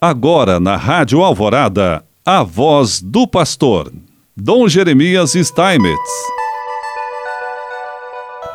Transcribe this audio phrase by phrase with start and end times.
[0.00, 3.92] Agora na Rádio Alvorada, a voz do pastor,
[4.36, 6.10] Dom Jeremias Steinmetz.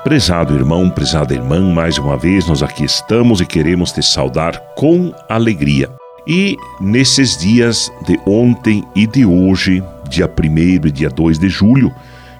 [0.05, 5.13] Prezado irmão, prezada irmã, mais uma vez nós aqui estamos e queremos te saudar com
[5.27, 5.91] alegria.
[6.25, 11.93] E nesses dias de ontem e de hoje, dia 1 e dia 2 de julho,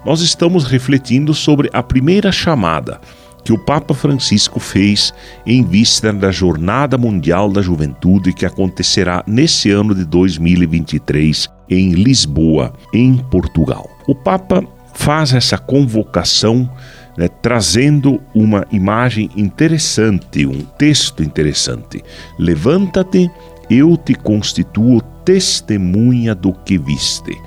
[0.05, 3.01] nós estamos refletindo sobre a primeira chamada
[3.43, 5.13] que o Papa Francisco fez
[5.45, 12.73] em vista da Jornada Mundial da Juventude que acontecerá nesse ano de 2023 em Lisboa,
[12.93, 13.89] em Portugal.
[14.07, 16.69] O Papa faz essa convocação
[17.17, 22.03] né, trazendo uma imagem interessante, um texto interessante.
[22.39, 23.29] Levanta-te,
[23.69, 27.37] eu te constituo testemunha do que viste.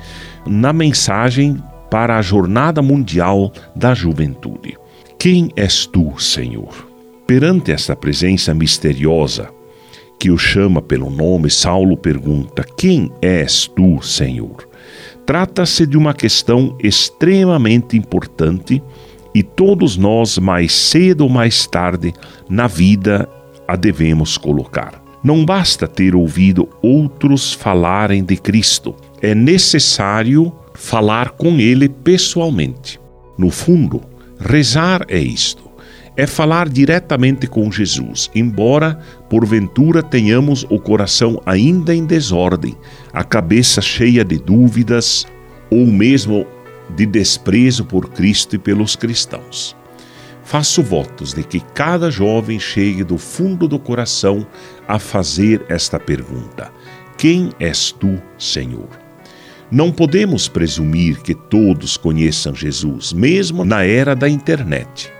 [0.46, 4.76] Na mensagem para a Jornada Mundial da Juventude.
[5.18, 6.88] Quem és tu, Senhor?
[7.26, 9.48] Perante esta presença misteriosa
[10.18, 14.68] que o chama pelo nome, Saulo pergunta: Quem és tu, Senhor?
[15.24, 18.82] Trata-se de uma questão extremamente importante
[19.34, 22.14] e todos nós, mais cedo ou mais tarde,
[22.48, 23.28] na vida
[23.66, 25.02] a devemos colocar.
[25.24, 33.00] Não basta ter ouvido outros falarem de Cristo, é necessário falar com Ele pessoalmente.
[33.36, 34.02] No fundo,
[34.38, 35.66] Rezar é isto.
[36.16, 38.98] É falar diretamente com Jesus, embora
[39.28, 42.74] porventura tenhamos o coração ainda em desordem,
[43.12, 45.26] a cabeça cheia de dúvidas
[45.70, 46.46] ou mesmo
[46.94, 49.76] de desprezo por Cristo e pelos cristãos.
[50.42, 54.46] Faço votos de que cada jovem chegue do fundo do coração
[54.86, 56.72] a fazer esta pergunta:
[57.18, 59.05] Quem és tu, Senhor?
[59.70, 65.10] Não podemos presumir que todos conheçam Jesus, mesmo na era da internet.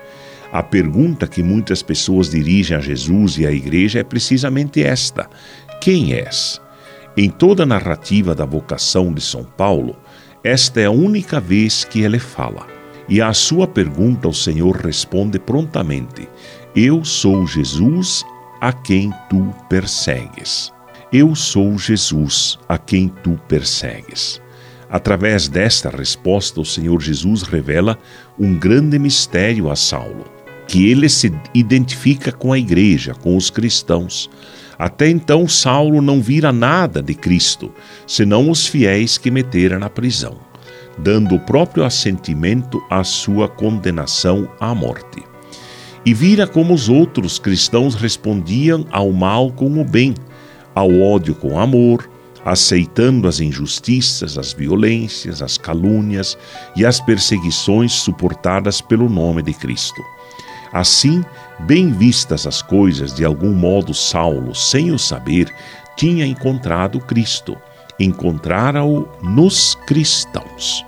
[0.53, 5.29] A pergunta que muitas pessoas dirigem a Jesus e à igreja é precisamente esta:
[5.81, 6.61] Quem és?
[7.17, 9.97] Em toda a narrativa da vocação de São Paulo,
[10.45, 12.69] esta é a única vez que ele fala.
[13.09, 16.29] E à sua pergunta, o Senhor responde prontamente:
[16.75, 18.25] Eu sou Jesus
[18.61, 20.76] a quem tu persegues.
[21.19, 24.39] Eu sou Jesus a quem tu persegues.
[24.87, 27.99] Através desta resposta, o Senhor Jesus revela
[28.39, 30.27] um grande mistério a Saulo,
[30.69, 34.29] que ele se identifica com a igreja, com os cristãos.
[34.79, 37.73] Até então, Saulo não vira nada de Cristo,
[38.07, 40.37] senão os fiéis que meteram na prisão,
[40.99, 45.23] dando o próprio assentimento à sua condenação à morte.
[46.05, 50.13] E vira como os outros cristãos respondiam ao mal com o bem,
[50.77, 52.07] ao ódio com amor,
[52.45, 56.37] aceitando as injustiças, as violências, as calúnias
[56.77, 60.03] e as perseguições suportadas pelo nome de Cristo.
[60.73, 61.25] Assim,
[61.61, 65.51] bem vistas as coisas, de algum modo Saulo, sem o saber,
[65.97, 67.57] tinha encontrado Cristo.
[67.99, 70.85] Encontrara-o nos cristãos.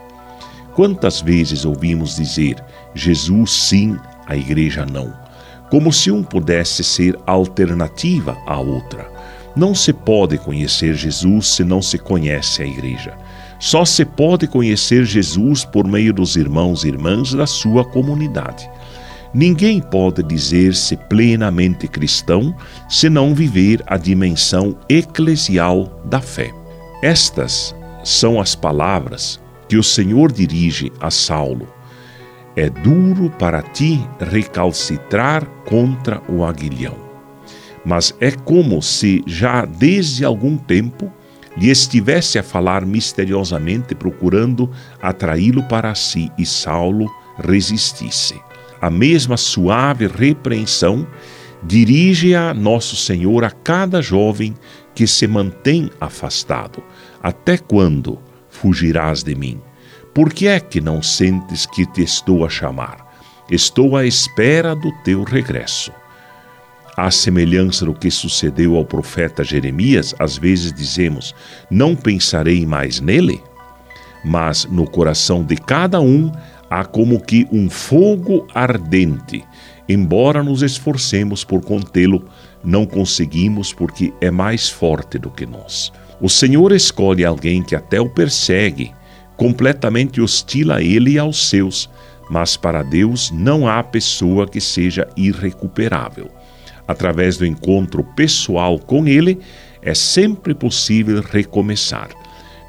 [0.74, 2.62] Quantas vezes ouvimos dizer
[2.94, 5.12] Jesus sim, a igreja não,
[5.70, 9.17] como se um pudesse ser alternativa à outra.
[9.58, 13.18] Não se pode conhecer Jesus se não se conhece a igreja.
[13.58, 18.70] Só se pode conhecer Jesus por meio dos irmãos e irmãs da sua comunidade.
[19.34, 22.54] Ninguém pode dizer-se plenamente cristão
[22.88, 26.54] se não viver a dimensão eclesial da fé.
[27.02, 31.66] Estas são as palavras que o Senhor dirige a Saulo.
[32.54, 37.07] É duro para ti recalcitrar contra o aguilhão
[37.84, 41.12] mas é como se já desde algum tempo
[41.56, 44.70] lhe estivesse a falar misteriosamente, procurando
[45.02, 48.40] atraí-lo para si, e Saulo resistisse.
[48.80, 51.06] A mesma suave repreensão
[51.62, 54.54] dirige a Nosso Senhor a cada jovem
[54.94, 56.82] que se mantém afastado.
[57.22, 58.18] Até quando
[58.48, 59.60] fugirás de mim?
[60.14, 63.06] Por que é que não sentes que te estou a chamar?
[63.50, 65.92] Estou à espera do teu regresso.
[66.98, 71.32] À semelhança do que sucedeu ao profeta Jeremias, às vezes dizemos:
[71.70, 73.40] Não pensarei mais nele?
[74.24, 76.32] Mas no coração de cada um
[76.68, 79.44] há como que um fogo ardente.
[79.88, 82.24] Embora nos esforcemos por contê-lo,
[82.64, 85.92] não conseguimos porque é mais forte do que nós.
[86.20, 88.92] O Senhor escolhe alguém que até o persegue,
[89.36, 91.88] completamente hostil a ele e aos seus,
[92.28, 96.28] mas para Deus não há pessoa que seja irrecuperável
[96.88, 99.38] através do encontro pessoal com Ele,
[99.82, 102.08] é sempre possível recomeçar.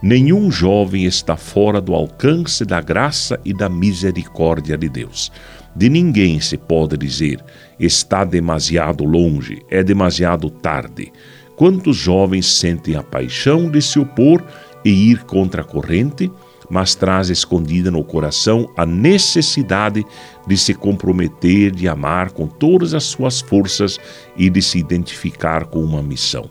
[0.02, 5.32] Nenhum jovem está fora do alcance da graça e da misericórdia de Deus.
[5.76, 7.44] De ninguém se pode dizer
[7.80, 11.12] está demasiado longe, é demasiado tarde.
[11.56, 14.44] Quantos jovens sentem a paixão de se opor
[14.84, 16.32] e ir contra a corrente,
[16.70, 20.06] mas traz escondida no coração a necessidade
[20.46, 24.00] de se comprometer, de amar com todas as suas forças
[24.38, 26.50] e de se identificar com uma missão.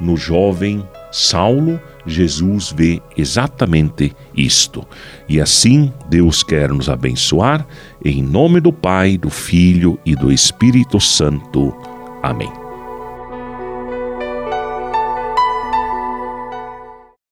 [0.00, 4.86] No jovem Saulo, Jesus vê exatamente isto.
[5.28, 7.66] E assim Deus quer nos abençoar,
[8.04, 11.74] em nome do Pai, do Filho e do Espírito Santo.
[12.22, 12.67] Amém.